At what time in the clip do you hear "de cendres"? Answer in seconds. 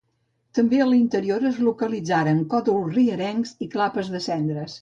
4.17-4.77